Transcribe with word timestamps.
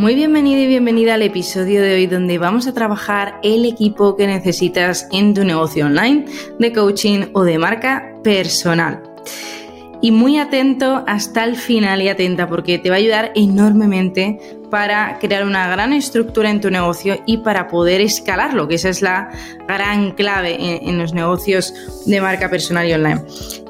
Muy 0.00 0.14
bienvenido 0.14 0.62
y 0.62 0.66
bienvenida 0.66 1.12
al 1.12 1.20
episodio 1.20 1.82
de 1.82 1.92
hoy 1.92 2.06
donde 2.06 2.38
vamos 2.38 2.66
a 2.66 2.72
trabajar 2.72 3.38
el 3.42 3.66
equipo 3.66 4.16
que 4.16 4.26
necesitas 4.26 5.06
en 5.12 5.34
tu 5.34 5.44
negocio 5.44 5.84
online 5.84 6.24
de 6.58 6.72
coaching 6.72 7.26
o 7.34 7.44
de 7.44 7.58
marca 7.58 8.14
personal. 8.24 9.02
Y 10.00 10.10
muy 10.10 10.38
atento 10.38 11.04
hasta 11.06 11.44
el 11.44 11.54
final 11.54 12.00
y 12.00 12.08
atenta 12.08 12.48
porque 12.48 12.78
te 12.78 12.88
va 12.88 12.96
a 12.96 12.98
ayudar 12.98 13.32
enormemente 13.34 14.38
para 14.70 15.18
crear 15.18 15.44
una 15.44 15.68
gran 15.68 15.92
estructura 15.92 16.48
en 16.48 16.62
tu 16.62 16.70
negocio 16.70 17.18
y 17.26 17.36
para 17.36 17.68
poder 17.68 18.00
escalarlo, 18.00 18.68
que 18.68 18.76
esa 18.76 18.88
es 18.88 19.02
la 19.02 19.30
gran 19.68 20.12
clave 20.12 20.54
en, 20.54 20.88
en 20.88 20.98
los 20.98 21.12
negocios 21.12 21.74
de 22.06 22.22
marca 22.22 22.48
personal 22.48 22.88
y 22.88 22.94
online. 22.94 23.20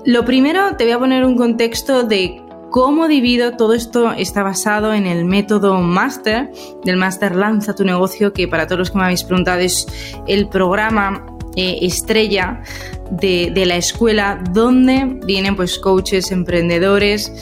Lo 0.05 0.25
primero, 0.25 0.77
te 0.77 0.85
voy 0.85 0.93
a 0.93 0.99
poner 1.01 1.25
un 1.25 1.37
contexto 1.37 2.05
de 2.05 2.41
¿Cómo 2.71 3.09
divido? 3.09 3.57
Todo 3.57 3.75
esto 3.75 4.13
está 4.13 4.45
basado 4.45 4.95
en 4.95 5.07
el 5.07 5.25
método 5.25 5.81
Master, 5.81 6.53
del 6.85 6.97
Master 6.97 7.35
Lanza 7.35 7.75
tu 7.75 7.85
negocio, 7.85 8.33
que 8.33 8.47
para 8.47 8.67
todos 8.67 8.79
los 8.79 8.91
que 8.93 8.99
me 8.99 9.05
habéis 9.05 9.25
preguntado 9.25 9.59
es 9.59 9.89
el 10.29 10.49
programa 10.49 11.27
eh, 11.57 11.79
estrella 11.83 12.63
de, 13.11 13.53
la 13.67 13.75
escuela 13.75 14.41
donde 14.53 15.19
vienen 15.27 15.57
pues 15.57 15.81
coaches, 15.81 16.31
emprendedores 16.31 17.33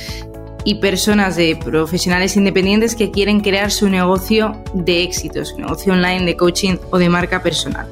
y 0.65 0.77
personas 0.77 1.37
de 1.37 1.56
profesionales 1.62 2.34
independientes 2.34 2.95
que 2.95 3.11
quieren 3.11 3.41
crear 3.41 3.71
su 3.71 3.91
negocio 3.91 4.62
de 4.73 5.03
éxito, 5.03 5.45
su 5.45 5.59
negocio 5.59 5.93
online 5.93 6.25
de 6.25 6.37
coaching 6.39 6.77
o 6.91 6.97
de 6.97 7.11
marca 7.11 7.43
personal. 7.43 7.87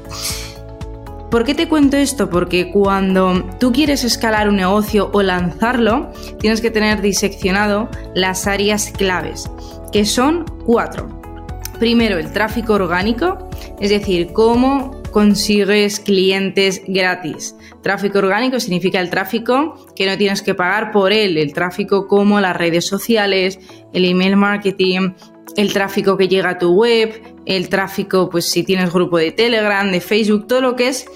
¿Por 1.31 1.45
qué 1.45 1.55
te 1.55 1.69
cuento 1.69 1.97
esto? 1.97 2.31
Porque 2.31 2.71
cuando 2.71 3.45
tú 3.59 3.73
quieres 3.73 4.05
escalar 4.05 4.49
un 4.49 4.57
negocio 4.57 5.11
o 5.13 5.23
lanzarlo, 5.23 6.13
tienes 6.39 6.61
que 6.61 6.71
tener 6.71 7.01
diseccionado 7.01 7.89
las 8.15 8.47
áreas 8.47 8.93
claves, 8.97 9.51
que 9.93 10.05
son 10.05 10.45
cuatro. 10.65 11.09
Primero, 11.81 12.17
el 12.19 12.33
tráfico 12.33 12.75
orgánico, 12.75 13.51
es 13.81 13.91
decir, 13.91 14.33
cómo 14.33 15.03
consigues 15.11 15.99
clientes 15.99 16.83
gratis. 16.87 17.57
Tráfico 17.83 18.19
orgánico 18.19 18.61
significa 18.61 19.01
el 19.01 19.11
tráfico 19.11 19.87
que 19.97 20.07
no 20.07 20.17
tienes 20.17 20.43
que 20.43 20.55
pagar 20.55 20.93
por 20.93 21.13
él, 21.13 21.39
el 21.39 21.53
tráfico 21.53 22.07
como 22.07 22.41
las 22.41 22.57
redes 22.57 22.87
sociales, 22.87 23.59
el 23.93 24.05
email 24.05 24.37
marketing, 24.37 25.11
el 25.57 25.73
tráfico 25.73 26.17
que 26.17 26.29
llega 26.29 26.51
a 26.51 26.59
tu 26.59 26.73
web, 26.73 27.36
el 27.47 27.69
tráfico, 27.69 28.29
pues 28.29 28.51
si 28.51 28.65
tienes 28.65 28.93
grupo 28.93 29.19
de 29.19 29.33
Telegram, 29.33 29.91
de 29.91 30.01
Facebook, 30.01 30.47
todo 30.47 30.61
lo 30.61 30.77
que 30.77 30.89
es 30.89 31.07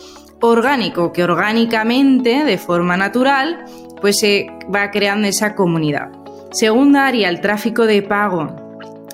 orgánico, 0.40 1.12
que 1.12 1.24
orgánicamente, 1.24 2.44
de 2.44 2.58
forma 2.58 2.96
natural, 2.96 3.64
pues 4.00 4.18
se 4.18 4.46
va 4.74 4.90
creando 4.90 5.28
esa 5.28 5.54
comunidad. 5.54 6.10
Segunda 6.52 7.06
área, 7.06 7.28
el 7.28 7.40
tráfico 7.40 7.86
de 7.86 8.02
pago. 8.02 8.56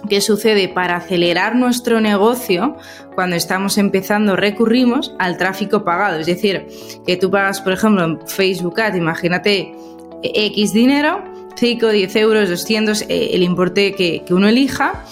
¿Qué 0.09 0.21
sucede? 0.21 0.69
Para 0.69 0.97
acelerar 0.97 1.57
nuestro 1.57 2.01
negocio, 2.01 2.77
cuando 3.15 3.35
estamos 3.35 3.77
empezando, 3.77 4.37
recurrimos 4.37 5.15
al 5.19 5.37
tráfico 5.37 5.85
pagado. 5.85 6.21
Es 6.21 6.27
decir, 6.27 6.67
que 7.05 7.17
tú 7.17 7.31
pagas, 7.31 7.61
por 7.61 7.73
ejemplo, 7.73 8.05
en 8.05 8.21
Facebook 8.29 8.81
Ad, 8.81 8.95
imagínate 8.95 9.75
X 10.23 10.73
dinero, 10.73 11.25
5, 11.57 11.89
10 11.89 12.17
euros, 12.17 12.49
200, 12.49 13.03
eh, 13.03 13.31
el 13.33 13.43
importe 13.43 13.95
que, 13.95 14.23
que 14.25 14.35
uno 14.35 14.49
elija, 14.49 15.05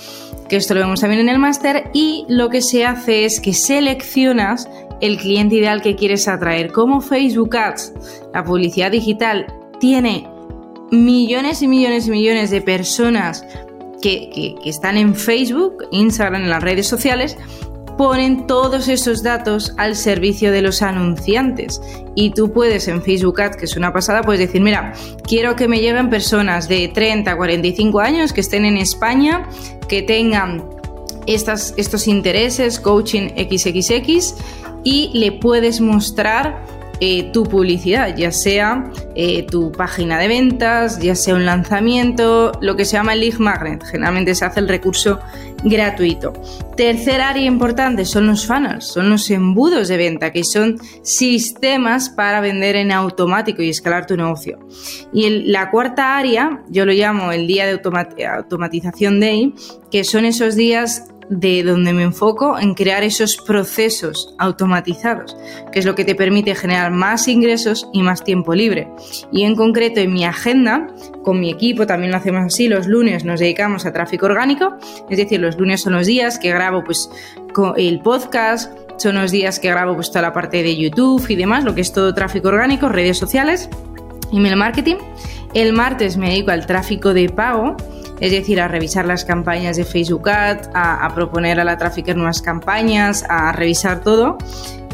que 0.49 0.56
esto 0.56 0.75
lo 0.75 0.81
vemos 0.81 1.00
también 1.00 1.21
en 1.21 1.28
el 1.28 1.38
máster, 1.38 1.91
y 1.93 2.25
lo 2.28 2.49
que 2.49 2.62
se 2.62 2.84
hace 2.84 3.25
es 3.25 3.41
que 3.41 3.53
seleccionas 3.53 4.69
el 5.00 5.19
cliente 5.19 5.56
ideal 5.56 5.82
que 5.82 5.97
quieres 5.97 6.28
atraer. 6.28 6.72
Como 6.72 7.00
Facebook 7.00 7.56
Ads, 7.56 7.93
la 8.32 8.44
publicidad 8.44 8.91
digital, 8.91 9.47
tiene 9.81 10.28
millones 10.91 11.62
y 11.62 11.69
millones 11.69 12.06
y 12.06 12.10
millones 12.10 12.50
de 12.50 12.60
personas 12.60 13.44
que, 14.00 14.31
que, 14.62 14.69
están 14.69 14.97
en 14.97 15.15
Facebook, 15.15 15.84
Instagram, 15.91 16.43
en 16.43 16.50
las 16.50 16.62
redes 16.62 16.87
sociales, 16.87 17.37
ponen 17.97 18.47
todos 18.47 18.88
esos 18.88 19.22
datos 19.22 19.75
al 19.77 19.97
servicio 19.97 20.53
de 20.53 20.62
los 20.62 20.82
anunciantes. 20.82 21.81
Y 22.15 22.31
tú 22.31 22.53
puedes 22.53 22.88
en 22.88 23.03
Facebook 23.03 23.41
Ads, 23.41 23.56
que 23.56 23.65
es 23.65 23.77
una 23.77 23.93
pasada, 23.93 24.22
puedes 24.22 24.41
decir, 24.41 24.60
mira, 24.60 24.93
quiero 25.27 25.56
que 25.56 25.69
me 25.69 25.81
lleguen 25.81 26.10
personas 26.10 26.69
de 26.69 26.88
30 26.88 27.31
a 27.31 27.37
45 27.37 28.00
años 28.00 28.32
que 28.32 28.41
estén 28.41 28.65
en 28.65 28.77
España, 28.77 29.49
que 29.88 30.03
tengan 30.03 30.65
estas, 31.27 31.75
estos 31.77 32.06
intereses, 32.06 32.78
coaching 32.81 33.31
XXX, 33.31 34.34
y 34.84 35.11
le 35.15 35.32
puedes 35.32 35.81
mostrar 35.81 36.62
eh, 37.00 37.31
tu 37.32 37.43
publicidad, 37.43 38.16
ya 38.16 38.31
sea 38.31 38.91
eh, 39.16 39.44
tu 39.44 39.72
página 39.72 40.19
de 40.19 40.28
ventas, 40.28 41.00
ya 41.00 41.16
sea 41.16 41.34
un 41.34 41.44
lanzamiento, 41.44 42.53
lo 42.61 42.76
que 42.76 42.84
se 42.84 42.93
llama 42.93 43.15
el 43.15 43.21
lead 43.21 43.38
magnet. 43.38 43.82
Generalmente 43.82 44.34
se 44.34 44.44
hace 44.44 44.61
el 44.61 44.69
recurso 44.69 45.19
gratuito. 45.64 46.32
Tercer 46.76 47.20
área 47.20 47.44
importante 47.44 48.04
son 48.04 48.26
los 48.26 48.47
funnels, 48.47 48.86
son 48.86 49.10
los 49.10 49.30
embudos 49.30 49.88
de 49.88 49.97
venta, 49.97 50.30
que 50.30 50.44
son 50.44 50.78
sistemas 51.02 52.10
para 52.10 52.41
vender 52.41 52.76
en 52.76 52.92
automático 52.92 53.62
y 53.62 53.70
escalar 53.70 54.06
tu 54.06 54.16
negocio. 54.16 54.58
Y 55.12 55.30
la 55.50 55.70
cuarta 55.70 56.16
área, 56.16 56.62
yo 56.69 56.84
lo 56.84 56.92
llamo 56.92 57.32
el 57.32 57.47
día 57.47 57.66
de 57.66 57.80
automatización 58.26 59.20
day, 59.20 59.54
que 59.91 60.04
son 60.04 60.25
esos 60.25 60.56
días 60.56 61.06
de 61.29 61.62
donde 61.62 61.93
me 61.93 62.03
enfoco 62.03 62.59
en 62.59 62.75
crear 62.75 63.03
esos 63.03 63.37
procesos 63.37 64.35
automatizados, 64.39 65.37
que 65.73 65.79
es 65.79 65.85
lo 65.85 65.95
que 65.95 66.05
te 66.05 66.15
permite 66.15 66.55
generar 66.55 66.91
más 66.91 67.29
ingresos 67.29 67.89
y 67.93 68.03
más 68.03 68.25
tiempo 68.25 68.55
libre. 68.55 68.89
Y 69.33 69.45
en 69.45 69.57
concreto 69.57 70.01
en 70.01 70.12
mi 70.12 70.25
agenda, 70.25 70.87
con 71.23 71.41
mi 71.41 71.51
equipo 71.51 71.87
también 71.87 72.12
lo 72.12 72.19
hacemos 72.19 72.45
así, 72.45 72.69
los 72.69 72.87
lunes 72.87 73.25
nos 73.25 73.41
dedicamos 73.41 73.87
a 73.87 73.93
tráfico 73.93 74.27
orgánico, 74.27 74.77
es 75.11 75.19
decir, 75.19 75.41
los 75.41 75.59
lunes 75.59 75.81
son 75.81 75.95
los 75.95 76.07
días 76.07 76.39
que 76.39 76.51
grabo 76.51 76.85
pues 76.85 77.11
el 77.77 78.01
podcast, 78.01 78.73
son 78.97 79.17
los 79.17 79.31
días 79.31 79.59
que 79.59 79.69
grabo 79.69 79.95
pues 79.95 80.09
toda 80.09 80.23
la 80.23 80.33
parte 80.33 80.62
de 80.62 80.77
YouTube 80.77 81.25
y 81.29 81.37
demás, 81.37 81.65
lo 81.65 81.75
que 81.75 81.81
es 81.81 81.93
todo 81.93 82.15
tráfico 82.15 82.49
orgánico, 82.49 82.89
redes 82.89 83.19
sociales, 83.19 83.69
email 84.33 84.56
marketing. 84.56 84.97
El 85.55 85.73
martes 85.73 86.17
me 86.17 86.31
dedico 86.31 86.51
al 86.51 86.67
tráfico 86.67 87.15
de 87.15 87.29
pago, 87.29 87.77
es 88.20 88.30
decir, 88.30 88.60
a 88.60 88.69
revisar 88.69 89.06
las 89.06 89.25
campañas 89.25 89.76
de 89.76 89.84
Facebook 89.84 90.28
Ad, 90.28 90.70
a, 90.75 91.12
proponer 91.14 91.60
a 91.60 91.64
la 91.64 91.76
Trafficker 91.76 92.16
nuevas 92.16 92.42
campañas, 92.42 93.25
a 93.28 93.52
revisar 93.52 94.02
todo. 94.02 94.38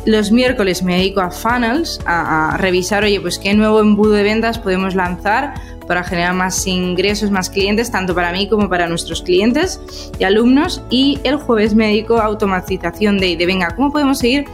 Los 0.07 0.33
miércoles 0.33 0.83
me 0.83 0.97
dedico 0.97 1.21
a 1.21 1.31
funnels, 1.31 2.01
a, 2.07 2.55
a, 2.55 2.57
revisar, 2.57 3.05
oye, 3.05 3.21
pues 3.21 3.39
qué 3.39 3.53
nuevo 3.53 3.81
embudo 3.81 4.13
de 4.13 4.23
ventas 4.23 4.59
podemos 4.59 4.95
lanzar 4.95 5.55
para 5.87 6.03
generar 6.05 6.35
más 6.35 6.67
ingresos, 6.67 7.31
más 7.31 7.51
clientes, 7.51 7.91
tanto 7.91 8.15
para 8.15 8.33
mí 8.33 8.49
como 8.49 8.71
para 8.71 8.87
nuestros 8.87 9.23
clientes 9.23 9.81
y 10.19 10.25
alumnos. 10.25 10.83
Y 10.89 11.21
el 11.25 11.37
jueves 11.37 11.75
me 11.75 11.89
dedico 11.89 12.17
a 12.17 12.25
automatización 12.25 13.19
de, 13.19 13.37
de 13.37 13.45
venga, 13.45 13.75
¿cómo 13.77 13.93
podemos 13.93 14.19
seguir 14.19 14.47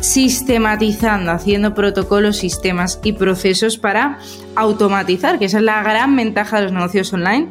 sistematizando, 0.00 1.32
haciendo 1.32 1.74
protocolos, 1.74 2.36
sistemas 2.36 3.00
y 3.02 3.12
procesos 3.12 3.78
para 3.78 4.18
automatizar, 4.54 5.38
que 5.38 5.46
esa 5.46 5.58
es 5.58 5.64
la 5.64 5.82
gran 5.82 6.14
ventaja 6.16 6.58
de 6.58 6.64
los 6.64 6.72
negocios 6.72 7.12
online 7.12 7.48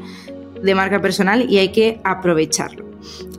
de 0.65 0.75
marca 0.75 1.01
personal 1.01 1.49
y 1.49 1.59
hay 1.59 1.71
que 1.71 1.99
aprovecharlo. 2.03 2.85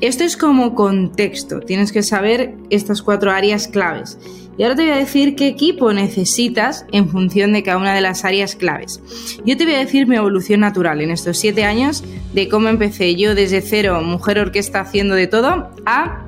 Esto 0.01 0.25
es 0.25 0.37
como 0.37 0.75
contexto, 0.75 1.61
tienes 1.61 1.93
que 1.93 2.03
saber 2.03 2.55
estas 2.71 3.03
cuatro 3.03 3.31
áreas 3.31 3.69
claves. 3.69 4.19
Y 4.59 4.63
ahora 4.63 4.75
te 4.75 4.83
voy 4.83 4.93
a 4.93 4.97
decir 4.97 5.37
qué 5.37 5.49
equipo 5.49 5.93
necesitas 5.93 6.87
en 6.91 7.11
función 7.11 7.53
de 7.53 7.63
cada 7.63 7.77
una 7.77 7.95
de 7.95 8.01
las 8.01 8.25
áreas 8.25 8.57
claves. 8.57 9.01
Yo 9.45 9.57
te 9.57 9.67
voy 9.67 9.75
a 9.75 9.81
decir 9.81 10.07
mi 10.07 10.17
evolución 10.17 10.61
natural 10.61 11.03
en 11.03 11.11
estos 11.11 11.37
siete 11.37 11.65
años 11.65 12.03
de 12.33 12.49
cómo 12.49 12.69
empecé 12.69 13.17
yo 13.17 13.35
desde 13.35 13.61
cero, 13.61 14.01
mujer 14.03 14.39
orquesta 14.39 14.81
haciendo 14.81 15.15
de 15.15 15.27
todo, 15.27 15.71
a 15.85 16.26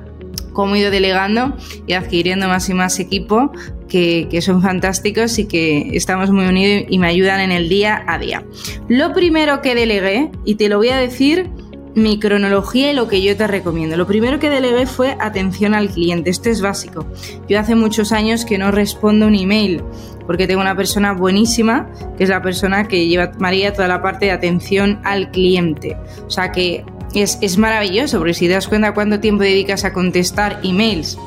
cómo 0.53 0.75
he 0.75 0.79
ido 0.79 0.91
delegando 0.91 1.55
y 1.87 1.93
adquiriendo 1.93 2.47
más 2.47 2.69
y 2.69 2.73
más 2.73 2.99
equipo 2.99 3.51
que, 3.87 4.27
que, 4.29 4.41
son 4.41 4.61
fantásticos 4.63 5.39
y 5.39 5.45
que 5.45 5.95
estamos 5.95 6.31
muy 6.31 6.45
unidos 6.45 6.85
y 6.89 6.99
me 6.99 7.07
ayudan 7.07 7.39
en 7.39 7.51
el 7.51 7.69
día 7.69 8.03
a 8.07 8.17
día. 8.17 8.43
Lo 8.87 9.13
primero 9.13 9.61
que 9.61 9.75
delegué, 9.75 10.31
y 10.45 10.55
te 10.55 10.69
lo 10.69 10.77
voy 10.77 10.89
a 10.89 10.97
decir 10.97 11.49
mi 11.95 12.19
cronología 12.19 12.91
y 12.91 12.95
lo 12.95 13.07
que 13.07 13.21
yo 13.21 13.35
te 13.35 13.47
recomiendo. 13.47 13.97
Lo 13.97 14.07
primero 14.07 14.39
que 14.39 14.49
delegué 14.49 14.85
fue 14.85 15.15
atención 15.19 15.73
al 15.73 15.89
cliente. 15.89 16.29
Esto 16.29 16.49
es 16.49 16.61
básico. 16.61 17.05
Yo 17.47 17.59
hace 17.59 17.75
muchos 17.75 18.11
años 18.11 18.45
que 18.45 18.57
no 18.57 18.71
respondo 18.71 19.27
un 19.27 19.35
email 19.35 19.81
porque 20.25 20.45
tengo 20.45 20.61
una 20.61 20.75
persona 20.75 21.13
buenísima, 21.13 21.89
que 22.17 22.23
es 22.23 22.29
la 22.29 22.41
persona 22.41 22.87
que 22.87 23.07
lleva 23.07 23.31
María 23.39 23.73
toda 23.73 23.87
la 23.87 24.01
parte 24.01 24.25
de 24.25 24.31
atención 24.31 24.99
al 25.03 25.31
cliente. 25.31 25.97
O 26.25 26.29
sea 26.29 26.51
que 26.51 26.85
es, 27.13 27.37
es 27.41 27.57
maravilloso, 27.57 28.17
porque 28.17 28.33
si 28.33 28.47
te 28.47 28.53
das 28.53 28.67
cuenta 28.67 28.93
cuánto 28.93 29.19
tiempo 29.19 29.43
dedicas 29.43 29.85
a 29.85 29.93
contestar 29.93 30.59
emails, 30.63 31.17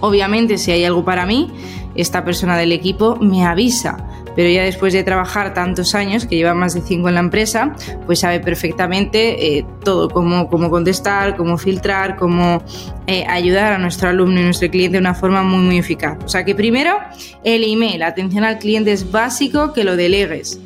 obviamente 0.00 0.58
si 0.58 0.70
hay 0.70 0.84
algo 0.84 1.04
para 1.04 1.26
mí, 1.26 1.50
esta 1.94 2.24
persona 2.24 2.56
del 2.56 2.72
equipo 2.72 3.16
me 3.16 3.44
avisa 3.44 4.08
pero 4.38 4.50
ya 4.50 4.62
después 4.62 4.92
de 4.92 5.02
trabajar 5.02 5.52
tantos 5.52 5.96
años, 5.96 6.24
que 6.24 6.36
lleva 6.36 6.54
más 6.54 6.72
de 6.72 6.80
cinco 6.80 7.08
en 7.08 7.14
la 7.14 7.20
empresa, 7.20 7.74
pues 8.06 8.20
sabe 8.20 8.38
perfectamente 8.38 9.58
eh, 9.58 9.66
todo, 9.82 10.08
cómo, 10.08 10.48
cómo 10.48 10.70
contestar, 10.70 11.36
cómo 11.36 11.58
filtrar, 11.58 12.14
cómo 12.14 12.62
eh, 13.08 13.26
ayudar 13.28 13.72
a 13.72 13.78
nuestro 13.78 14.10
alumno 14.10 14.38
y 14.38 14.44
nuestro 14.44 14.70
cliente 14.70 14.92
de 14.92 15.00
una 15.00 15.14
forma 15.14 15.42
muy, 15.42 15.64
muy 15.64 15.78
eficaz. 15.78 16.18
O 16.24 16.28
sea 16.28 16.44
que 16.44 16.54
primero, 16.54 17.00
el 17.42 17.64
email, 17.64 18.00
atención 18.04 18.44
al 18.44 18.60
cliente 18.60 18.92
es 18.92 19.10
básico 19.10 19.72
que 19.72 19.82
lo 19.82 19.96
delegues. 19.96 20.60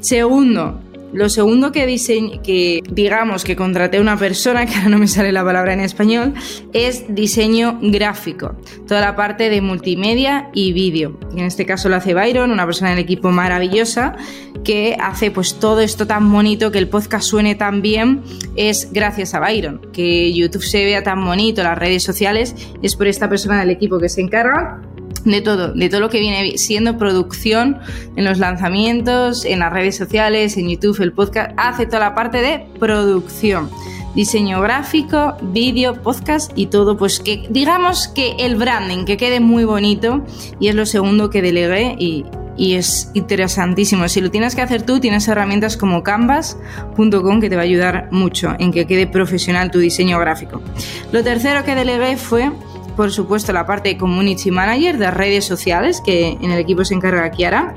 Segundo, 0.00 0.80
lo 1.12 1.28
segundo 1.28 1.72
que, 1.72 1.86
que 2.42 2.82
digamos 2.90 3.44
que 3.44 3.56
contraté 3.56 4.00
una 4.00 4.16
persona, 4.16 4.66
que 4.66 4.74
ahora 4.74 4.88
no 4.88 4.98
me 4.98 5.08
sale 5.08 5.32
la 5.32 5.44
palabra 5.44 5.72
en 5.72 5.80
español, 5.80 6.34
es 6.72 7.04
diseño 7.08 7.78
gráfico. 7.82 8.56
Toda 8.86 9.00
la 9.00 9.16
parte 9.16 9.50
de 9.50 9.60
multimedia 9.60 10.50
y 10.54 10.72
vídeo. 10.72 11.18
En 11.32 11.40
este 11.40 11.66
caso 11.66 11.88
lo 11.88 11.96
hace 11.96 12.14
Byron, 12.14 12.50
una 12.50 12.66
persona 12.66 12.90
del 12.90 12.98
equipo 12.98 13.30
maravillosa 13.30 14.16
que 14.64 14.96
hace 15.00 15.30
pues 15.30 15.58
todo 15.58 15.80
esto 15.80 16.06
tan 16.06 16.30
bonito, 16.30 16.70
que 16.70 16.78
el 16.78 16.88
podcast 16.88 17.24
suene 17.24 17.54
tan 17.54 17.80
bien, 17.80 18.22
es 18.56 18.92
gracias 18.92 19.34
a 19.34 19.40
Byron. 19.40 19.80
Que 19.92 20.32
YouTube 20.32 20.62
se 20.62 20.84
vea 20.84 21.02
tan 21.02 21.24
bonito, 21.24 21.62
las 21.62 21.78
redes 21.78 22.02
sociales, 22.02 22.54
es 22.82 22.96
por 22.96 23.06
esta 23.06 23.28
persona 23.28 23.60
del 23.60 23.70
equipo 23.70 23.98
que 23.98 24.08
se 24.08 24.20
encarga 24.20 24.82
de 25.24 25.40
todo, 25.40 25.72
de 25.72 25.88
todo 25.88 26.00
lo 26.00 26.08
que 26.08 26.20
viene 26.20 26.58
siendo 26.58 26.98
producción 26.98 27.78
en 28.16 28.24
los 28.24 28.38
lanzamientos, 28.38 29.44
en 29.44 29.60
las 29.60 29.72
redes 29.72 29.96
sociales, 29.96 30.56
en 30.56 30.68
YouTube, 30.68 31.00
el 31.00 31.12
podcast, 31.12 31.52
hace 31.56 31.86
toda 31.86 32.00
la 32.00 32.14
parte 32.14 32.38
de 32.38 32.66
producción. 32.78 33.70
Diseño 34.14 34.60
gráfico, 34.60 35.36
vídeo, 35.42 36.02
podcast 36.02 36.50
y 36.56 36.66
todo, 36.66 36.96
pues 36.96 37.20
que 37.20 37.46
digamos 37.50 38.08
que 38.08 38.32
el 38.38 38.56
branding, 38.56 39.04
que 39.04 39.16
quede 39.16 39.38
muy 39.38 39.64
bonito 39.64 40.24
y 40.58 40.68
es 40.68 40.74
lo 40.74 40.86
segundo 40.86 41.30
que 41.30 41.42
delegué 41.42 41.94
y, 41.98 42.24
y 42.58 42.74
es 42.74 43.10
interesantísimo. 43.14 44.08
Si 44.08 44.20
lo 44.20 44.30
tienes 44.30 44.54
que 44.54 44.62
hacer 44.62 44.82
tú, 44.82 44.98
tienes 44.98 45.28
herramientas 45.28 45.76
como 45.76 46.02
canvas.com 46.02 47.40
que 47.40 47.48
te 47.48 47.54
va 47.54 47.62
a 47.62 47.64
ayudar 47.64 48.08
mucho 48.10 48.54
en 48.58 48.72
que 48.72 48.86
quede 48.86 49.06
profesional 49.06 49.70
tu 49.70 49.78
diseño 49.78 50.18
gráfico. 50.18 50.60
Lo 51.12 51.22
tercero 51.22 51.64
que 51.64 51.74
delegué 51.76 52.16
fue 52.16 52.50
por 52.98 53.12
supuesto, 53.12 53.52
la 53.52 53.64
parte 53.64 53.90
de 53.90 53.96
Community 53.96 54.50
Manager 54.50 54.98
de 54.98 55.08
redes 55.12 55.44
sociales, 55.44 56.02
que 56.04 56.30
en 56.30 56.50
el 56.50 56.58
equipo 56.58 56.84
se 56.84 56.94
encarga 56.94 57.30
Kiara, 57.30 57.76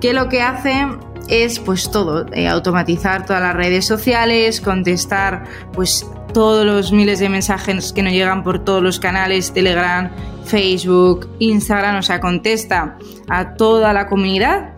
que 0.00 0.14
lo 0.14 0.30
que 0.30 0.40
hace 0.40 0.86
es 1.28 1.58
pues 1.58 1.90
todo, 1.90 2.24
eh, 2.32 2.48
automatizar 2.48 3.26
todas 3.26 3.42
las 3.42 3.54
redes 3.54 3.86
sociales, 3.86 4.62
contestar 4.62 5.44
pues 5.74 6.10
todos 6.32 6.64
los 6.64 6.90
miles 6.90 7.18
de 7.18 7.28
mensajes 7.28 7.92
que 7.92 8.02
nos 8.02 8.14
llegan 8.14 8.42
por 8.42 8.64
todos 8.64 8.82
los 8.82 8.98
canales, 8.98 9.52
Telegram, 9.52 10.10
Facebook, 10.46 11.28
Instagram, 11.38 11.96
o 11.98 12.02
sea, 12.02 12.18
contesta 12.20 12.96
a 13.28 13.52
toda 13.56 13.92
la 13.92 14.06
comunidad. 14.06 14.70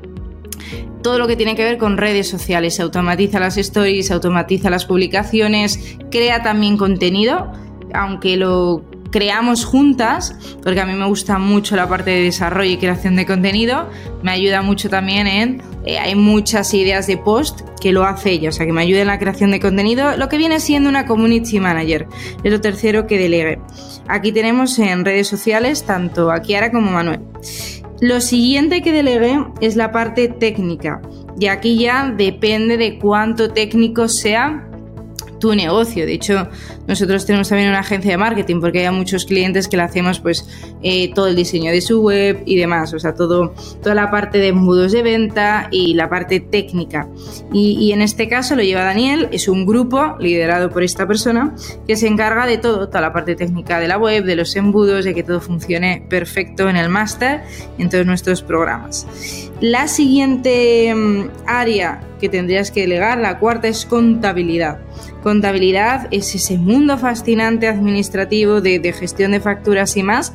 Todo 1.04 1.20
lo 1.20 1.28
que 1.28 1.36
tiene 1.36 1.54
que 1.54 1.62
ver 1.62 1.78
con 1.78 1.98
redes 1.98 2.28
sociales, 2.28 2.80
automatiza 2.80 3.38
las 3.38 3.56
stories, 3.58 4.10
automatiza 4.10 4.70
las 4.70 4.86
publicaciones, 4.86 5.98
crea 6.10 6.42
también 6.42 6.76
contenido, 6.76 7.52
aunque 7.92 8.36
lo 8.36 8.92
creamos 9.14 9.64
juntas, 9.64 10.34
porque 10.60 10.80
a 10.80 10.86
mí 10.86 10.92
me 10.94 11.06
gusta 11.06 11.38
mucho 11.38 11.76
la 11.76 11.88
parte 11.88 12.10
de 12.10 12.22
desarrollo 12.22 12.72
y 12.72 12.78
creación 12.78 13.14
de 13.14 13.24
contenido, 13.24 13.88
me 14.24 14.32
ayuda 14.32 14.60
mucho 14.60 14.90
también 14.90 15.28
en, 15.28 15.62
eh, 15.86 16.00
hay 16.00 16.16
muchas 16.16 16.74
ideas 16.74 17.06
de 17.06 17.16
post 17.16 17.60
que 17.80 17.92
lo 17.92 18.02
hace 18.02 18.32
ella, 18.32 18.48
o 18.48 18.52
sea 18.52 18.66
que 18.66 18.72
me 18.72 18.82
ayuda 18.82 19.02
en 19.02 19.06
la 19.06 19.20
creación 19.20 19.52
de 19.52 19.60
contenido, 19.60 20.16
lo 20.16 20.28
que 20.28 20.36
viene 20.36 20.58
siendo 20.58 20.88
una 20.88 21.06
community 21.06 21.60
manager, 21.60 22.08
es 22.42 22.50
lo 22.50 22.60
tercero 22.60 23.06
que 23.06 23.16
delegue. 23.16 23.60
Aquí 24.08 24.32
tenemos 24.32 24.76
en 24.80 25.04
redes 25.04 25.28
sociales 25.28 25.84
tanto 25.84 26.32
a 26.32 26.40
Kiara 26.40 26.72
como 26.72 26.90
a 26.90 26.94
Manuel. 26.94 27.20
Lo 28.00 28.20
siguiente 28.20 28.82
que 28.82 28.90
delegué 28.90 29.38
es 29.60 29.76
la 29.76 29.92
parte 29.92 30.26
técnica, 30.26 31.00
y 31.38 31.46
aquí 31.46 31.78
ya 31.78 32.10
depende 32.10 32.76
de 32.76 32.98
cuánto 32.98 33.52
técnico 33.52 34.08
sea 34.08 34.68
tu 35.44 35.54
negocio. 35.54 36.06
De 36.06 36.14
hecho, 36.14 36.48
nosotros 36.86 37.26
tenemos 37.26 37.50
también 37.50 37.68
una 37.68 37.80
agencia 37.80 38.12
de 38.12 38.16
marketing 38.16 38.62
porque 38.62 38.86
hay 38.86 38.94
muchos 38.94 39.26
clientes 39.26 39.68
que 39.68 39.76
le 39.76 39.82
hacemos 39.82 40.18
pues 40.18 40.48
eh, 40.82 41.12
todo 41.12 41.26
el 41.26 41.36
diseño 41.36 41.70
de 41.70 41.82
su 41.82 42.00
web 42.00 42.42
y 42.46 42.56
demás, 42.56 42.94
o 42.94 42.98
sea, 42.98 43.14
todo, 43.14 43.52
toda 43.82 43.94
la 43.94 44.10
parte 44.10 44.38
de 44.38 44.48
embudos 44.48 44.92
de 44.92 45.02
venta 45.02 45.68
y 45.70 45.92
la 45.92 46.08
parte 46.08 46.40
técnica. 46.40 47.08
Y, 47.52 47.92
en 47.92 48.00
este 48.00 48.26
caso 48.26 48.56
lo 48.56 48.62
lleva 48.62 48.84
Daniel, 48.84 49.28
es 49.32 49.46
un 49.46 49.66
grupo 49.66 50.16
liderado 50.18 50.70
por 50.70 50.82
esta 50.82 51.06
persona 51.06 51.54
que 51.86 51.96
se 51.96 52.06
encarga 52.06 52.46
de 52.46 52.56
todo, 52.56 52.88
toda 52.88 53.02
la 53.02 53.12
parte 53.12 53.36
técnica 53.36 53.78
de 53.78 53.88
la 53.88 53.98
web, 53.98 54.24
de 54.24 54.36
los 54.36 54.56
embudos, 54.56 55.04
de 55.04 55.14
que 55.14 55.22
todo 55.22 55.42
funcione 55.42 56.06
perfecto 56.08 56.70
en 56.70 56.76
el 56.76 56.88
máster 56.88 57.42
en 57.76 57.90
todos 57.90 58.06
nuestros 58.06 58.40
programas. 58.42 59.06
La 59.64 59.88
siguiente 59.88 60.94
mm, 60.94 61.30
área 61.46 62.02
que 62.20 62.28
tendrías 62.28 62.70
que 62.70 62.82
delegar, 62.82 63.16
la 63.16 63.38
cuarta 63.38 63.66
es 63.66 63.86
contabilidad. 63.86 64.78
Contabilidad 65.22 66.06
es 66.10 66.34
ese 66.34 66.58
mundo 66.58 66.98
fascinante 66.98 67.66
administrativo 67.66 68.60
de, 68.60 68.92
gestión 68.92 69.32
de 69.32 69.40
facturas 69.40 69.96
y 69.96 70.02
más, 70.02 70.34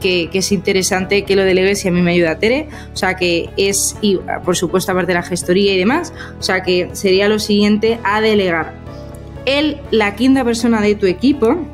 que, 0.00 0.30
es 0.32 0.52
interesante 0.52 1.24
que 1.24 1.34
lo 1.34 1.42
delegues 1.42 1.84
y 1.84 1.88
a 1.88 1.90
mí 1.90 2.02
me 2.02 2.12
ayuda 2.12 2.38
Tere. 2.38 2.68
O 2.92 2.96
sea 2.96 3.16
que 3.16 3.50
es, 3.56 3.96
y 4.00 4.20
por 4.44 4.56
supuesto 4.56 4.92
aparte 4.92 5.08
de 5.08 5.14
la 5.14 5.24
gestoría 5.24 5.74
y 5.74 5.78
demás, 5.78 6.12
o 6.38 6.42
sea 6.44 6.62
que 6.62 6.90
sería 6.92 7.28
lo 7.28 7.40
siguiente 7.40 7.98
a 8.04 8.20
delegar. 8.20 8.74
Él, 9.44 9.78
la 9.90 10.14
quinta 10.14 10.44
persona 10.44 10.80
de 10.80 10.94
tu 10.94 11.06
equipo, 11.06 11.66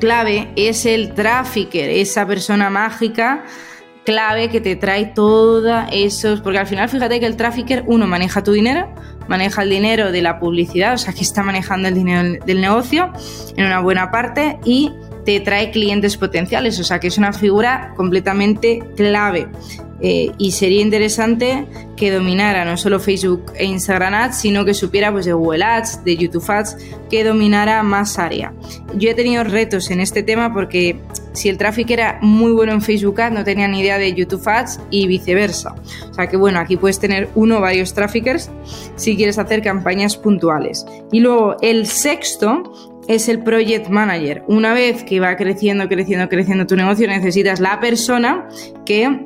clave, 0.00 0.48
es 0.56 0.84
el 0.84 1.14
trafficker, 1.14 1.90
esa 1.90 2.26
persona 2.26 2.70
mágica 2.70 3.44
clave 4.04 4.50
que 4.50 4.60
te 4.60 4.76
trae 4.76 5.06
toda 5.06 5.88
esos, 5.90 6.40
porque 6.40 6.58
al 6.58 6.66
final 6.66 6.88
fíjate 6.88 7.20
que 7.20 7.26
el 7.26 7.36
trafficker, 7.36 7.84
uno, 7.86 8.06
maneja 8.06 8.42
tu 8.42 8.52
dinero, 8.52 8.94
maneja 9.28 9.62
el 9.62 9.70
dinero 9.70 10.12
de 10.12 10.22
la 10.22 10.38
publicidad, 10.38 10.94
o 10.94 10.98
sea 10.98 11.12
que 11.12 11.22
está 11.22 11.42
manejando 11.42 11.88
el 11.88 11.94
dinero 11.94 12.38
del 12.44 12.60
negocio 12.60 13.12
en 13.56 13.64
una 13.64 13.80
buena 13.80 14.10
parte 14.10 14.58
y 14.64 14.92
te 15.24 15.40
trae 15.40 15.70
clientes 15.70 16.16
potenciales, 16.16 16.78
o 16.78 16.84
sea 16.84 17.00
que 17.00 17.08
es 17.08 17.18
una 17.18 17.32
figura 17.32 17.94
completamente 17.96 18.82
clave. 18.96 19.48
Eh, 20.00 20.32
y 20.38 20.52
sería 20.52 20.82
interesante 20.82 21.66
que 21.96 22.10
dominara 22.10 22.64
no 22.64 22.76
solo 22.76 22.98
Facebook 22.98 23.52
e 23.56 23.64
Instagram 23.64 24.14
Ads, 24.14 24.36
sino 24.36 24.64
que 24.64 24.74
supiera 24.74 25.12
pues, 25.12 25.24
de 25.24 25.32
Google 25.32 25.64
Ads, 25.64 26.04
de 26.04 26.16
YouTube 26.16 26.44
Ads, 26.48 26.76
que 27.08 27.24
dominara 27.24 27.82
más 27.82 28.18
área. 28.18 28.52
Yo 28.96 29.10
he 29.10 29.14
tenido 29.14 29.44
retos 29.44 29.90
en 29.90 30.00
este 30.00 30.22
tema 30.22 30.52
porque 30.52 31.00
si 31.32 31.48
el 31.48 31.58
tráfico 31.58 31.92
era 31.92 32.18
muy 32.22 32.52
bueno 32.52 32.72
en 32.72 32.82
Facebook 32.82 33.20
Ads, 33.20 33.34
no 33.34 33.44
tenía 33.44 33.68
ni 33.68 33.80
idea 33.80 33.98
de 33.98 34.12
YouTube 34.12 34.46
Ads 34.46 34.80
y 34.90 35.06
viceversa. 35.06 35.74
O 36.10 36.14
sea 36.14 36.26
que 36.26 36.36
bueno, 36.36 36.58
aquí 36.58 36.76
puedes 36.76 36.98
tener 36.98 37.28
uno 37.34 37.58
o 37.58 37.60
varios 37.60 37.94
traffickers 37.94 38.50
si 38.96 39.16
quieres 39.16 39.38
hacer 39.38 39.62
campañas 39.62 40.16
puntuales. 40.16 40.84
Y 41.12 41.20
luego 41.20 41.56
el 41.60 41.86
sexto 41.86 42.92
es 43.08 43.28
el 43.28 43.42
project 43.42 43.88
manager. 43.88 44.42
Una 44.48 44.72
vez 44.72 45.04
que 45.04 45.20
va 45.20 45.36
creciendo, 45.36 45.88
creciendo, 45.88 46.28
creciendo 46.28 46.66
tu 46.66 46.76
negocio, 46.76 47.06
necesitas 47.06 47.60
la 47.60 47.80
persona 47.80 48.48
que 48.86 49.24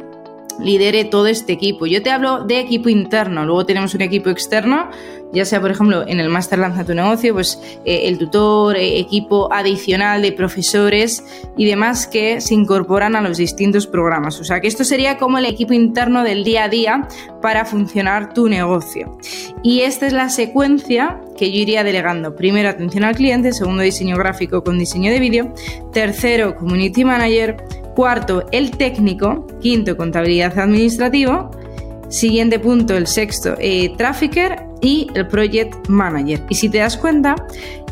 lidere 0.60 1.04
todo 1.04 1.26
este 1.26 1.52
equipo. 1.52 1.86
Yo 1.86 2.02
te 2.02 2.10
hablo 2.10 2.44
de 2.44 2.60
equipo 2.60 2.88
interno, 2.88 3.44
luego 3.44 3.64
tenemos 3.66 3.94
un 3.94 4.02
equipo 4.02 4.30
externo, 4.30 4.90
ya 5.32 5.44
sea 5.44 5.60
por 5.60 5.70
ejemplo 5.70 6.06
en 6.06 6.20
el 6.20 6.28
máster 6.28 6.58
Lanza 6.58 6.84
tu 6.84 6.94
negocio, 6.94 7.34
pues 7.34 7.60
eh, 7.84 8.02
el 8.04 8.18
tutor, 8.18 8.76
eh, 8.76 8.98
equipo 8.98 9.52
adicional 9.52 10.22
de 10.22 10.32
profesores 10.32 11.22
y 11.56 11.66
demás 11.66 12.06
que 12.06 12.40
se 12.40 12.54
incorporan 12.54 13.14
a 13.14 13.20
los 13.20 13.36
distintos 13.36 13.86
programas. 13.86 14.40
O 14.40 14.44
sea 14.44 14.60
que 14.60 14.68
esto 14.68 14.84
sería 14.84 15.18
como 15.18 15.38
el 15.38 15.44
equipo 15.44 15.74
interno 15.74 16.24
del 16.24 16.44
día 16.44 16.64
a 16.64 16.68
día 16.68 17.08
para 17.42 17.64
funcionar 17.64 18.32
tu 18.32 18.48
negocio. 18.48 19.18
Y 19.62 19.80
esta 19.80 20.06
es 20.06 20.12
la 20.12 20.28
secuencia 20.30 21.20
que 21.36 21.52
yo 21.52 21.60
iría 21.60 21.84
delegando. 21.84 22.34
Primero 22.34 22.68
atención 22.68 23.04
al 23.04 23.14
cliente, 23.14 23.52
segundo 23.52 23.82
diseño 23.82 24.16
gráfico 24.16 24.64
con 24.64 24.78
diseño 24.78 25.12
de 25.12 25.20
vídeo, 25.20 25.54
tercero 25.92 26.56
community 26.56 27.04
manager, 27.04 27.56
Cuarto, 27.98 28.46
el 28.52 28.70
técnico. 28.70 29.44
Quinto, 29.60 29.96
contabilidad 29.96 30.56
administrativo. 30.56 31.50
Siguiente 32.08 32.60
punto, 32.60 32.96
el 32.96 33.08
sexto, 33.08 33.56
eh, 33.58 33.92
trafficker 33.96 34.62
y 34.80 35.08
el 35.16 35.26
project 35.26 35.88
manager. 35.88 36.40
Y 36.48 36.54
si 36.54 36.68
te 36.68 36.78
das 36.78 36.96
cuenta, 36.96 37.34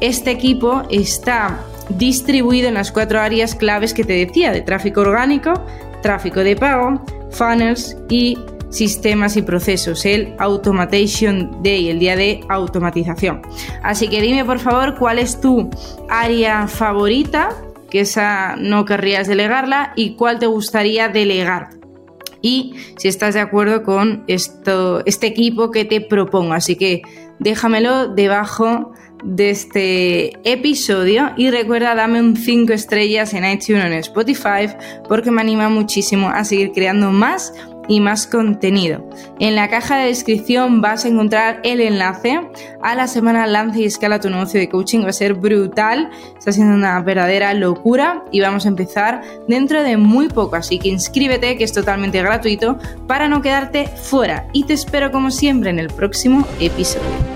este 0.00 0.30
equipo 0.30 0.84
está 0.90 1.58
distribuido 1.88 2.68
en 2.68 2.74
las 2.74 2.92
cuatro 2.92 3.18
áreas 3.20 3.56
claves 3.56 3.92
que 3.92 4.04
te 4.04 4.12
decía, 4.12 4.52
de 4.52 4.60
tráfico 4.60 5.00
orgánico, 5.00 5.54
tráfico 6.02 6.38
de 6.38 6.54
pago, 6.54 7.04
funnels 7.32 7.96
y 8.08 8.38
sistemas 8.70 9.36
y 9.36 9.42
procesos, 9.42 10.06
el 10.06 10.36
Automation 10.38 11.64
Day, 11.64 11.88
el 11.88 11.98
día 11.98 12.14
de 12.14 12.44
automatización. 12.48 13.42
Así 13.82 14.06
que 14.06 14.20
dime 14.20 14.44
por 14.44 14.60
favor 14.60 14.96
cuál 14.96 15.18
es 15.18 15.40
tu 15.40 15.68
área 16.08 16.68
favorita 16.68 17.48
que 17.90 18.00
esa 18.00 18.56
no 18.56 18.84
querrías 18.84 19.28
delegarla 19.28 19.92
y 19.96 20.14
cuál 20.14 20.38
te 20.38 20.46
gustaría 20.46 21.08
delegar. 21.08 21.70
y 22.42 22.74
si 22.96 23.08
estás 23.08 23.34
de 23.34 23.40
acuerdo 23.40 23.82
con 23.82 24.24
esto, 24.28 25.02
este 25.04 25.26
equipo 25.26 25.70
que 25.70 25.84
te 25.84 26.00
propongo. 26.00 26.52
Así 26.52 26.76
que 26.76 27.02
déjamelo 27.40 28.08
debajo 28.08 28.92
de 29.24 29.50
este 29.50 30.32
episodio 30.50 31.32
y 31.36 31.50
recuerda 31.50 31.94
dame 31.94 32.20
un 32.20 32.36
5 32.36 32.72
estrellas 32.72 33.34
en 33.34 33.44
iTunes 33.44 33.84
o 33.84 33.86
en 33.86 33.92
Spotify 33.94 34.68
porque 35.08 35.30
me 35.30 35.40
anima 35.40 35.68
muchísimo 35.68 36.28
a 36.28 36.44
seguir 36.44 36.72
creando 36.72 37.10
más 37.10 37.52
y 37.88 38.00
más 38.00 38.26
contenido. 38.26 39.08
En 39.38 39.54
la 39.54 39.68
caja 39.68 39.96
de 39.98 40.06
descripción 40.06 40.80
vas 40.80 41.04
a 41.04 41.08
encontrar 41.08 41.60
el 41.64 41.80
enlace 41.80 42.40
a 42.82 42.94
la 42.94 43.06
semana 43.06 43.46
Lanza 43.46 43.78
y 43.80 43.84
Escala 43.84 44.20
tu 44.20 44.30
negocio 44.30 44.60
de 44.60 44.68
coaching. 44.68 45.04
Va 45.04 45.10
a 45.10 45.12
ser 45.12 45.34
brutal, 45.34 46.10
está 46.38 46.52
siendo 46.52 46.74
una 46.74 47.00
verdadera 47.00 47.54
locura 47.54 48.24
y 48.30 48.40
vamos 48.40 48.64
a 48.66 48.68
empezar 48.68 49.22
dentro 49.48 49.82
de 49.82 49.96
muy 49.96 50.28
poco. 50.28 50.56
Así 50.56 50.78
que 50.78 50.88
inscríbete, 50.88 51.56
que 51.56 51.64
es 51.64 51.72
totalmente 51.72 52.22
gratuito, 52.22 52.78
para 53.06 53.28
no 53.28 53.42
quedarte 53.42 53.86
fuera. 53.86 54.48
Y 54.52 54.64
te 54.64 54.74
espero 54.74 55.12
como 55.12 55.30
siempre 55.30 55.70
en 55.70 55.78
el 55.78 55.88
próximo 55.88 56.46
episodio. 56.60 57.35